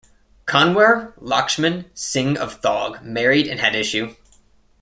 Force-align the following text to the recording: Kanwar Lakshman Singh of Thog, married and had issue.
Kanwar 0.47 1.13
Lakshman 1.19 1.85
Singh 1.93 2.35
of 2.35 2.59
Thog, 2.59 3.03
married 3.03 3.45
and 3.45 3.59
had 3.59 3.75
issue. 3.75 4.15